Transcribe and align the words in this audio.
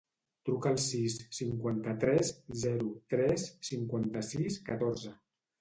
Truca 0.47 0.69
al 0.75 0.79
sis, 0.85 1.17
cinquanta-tres, 1.41 2.33
zero, 2.63 2.89
tres, 3.15 3.47
cinquanta-sis, 3.71 4.59
catorze. 4.73 5.17